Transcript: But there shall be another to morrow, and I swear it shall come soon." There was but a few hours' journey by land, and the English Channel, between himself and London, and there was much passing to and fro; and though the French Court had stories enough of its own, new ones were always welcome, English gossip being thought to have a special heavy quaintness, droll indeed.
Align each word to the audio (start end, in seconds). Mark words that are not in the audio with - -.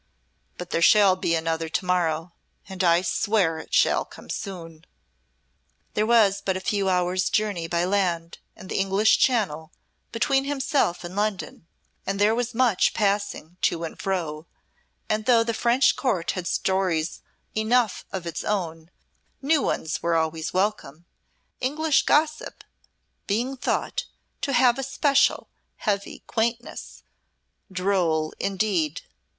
But 0.57 0.71
there 0.71 0.81
shall 0.81 1.15
be 1.15 1.35
another 1.35 1.69
to 1.69 1.85
morrow, 1.85 2.33
and 2.67 2.83
I 2.83 3.03
swear 3.03 3.59
it 3.59 3.71
shall 3.75 4.03
come 4.03 4.31
soon." 4.31 4.87
There 5.93 6.07
was 6.07 6.41
but 6.43 6.57
a 6.57 6.59
few 6.59 6.89
hours' 6.89 7.29
journey 7.29 7.67
by 7.67 7.85
land, 7.85 8.39
and 8.55 8.67
the 8.67 8.79
English 8.79 9.19
Channel, 9.19 9.71
between 10.11 10.45
himself 10.45 11.03
and 11.03 11.15
London, 11.15 11.67
and 12.03 12.17
there 12.19 12.33
was 12.33 12.55
much 12.55 12.95
passing 12.95 13.57
to 13.61 13.83
and 13.83 14.01
fro; 14.01 14.47
and 15.07 15.25
though 15.27 15.43
the 15.43 15.53
French 15.53 15.95
Court 15.95 16.31
had 16.31 16.47
stories 16.47 17.21
enough 17.53 18.03
of 18.11 18.25
its 18.25 18.43
own, 18.43 18.89
new 19.39 19.61
ones 19.61 20.01
were 20.01 20.15
always 20.15 20.51
welcome, 20.51 21.05
English 21.59 22.05
gossip 22.07 22.63
being 23.27 23.55
thought 23.55 24.05
to 24.41 24.53
have 24.53 24.79
a 24.79 24.83
special 24.83 25.47
heavy 25.75 26.23
quaintness, 26.25 27.03
droll 27.71 28.33
indeed. 28.39 29.01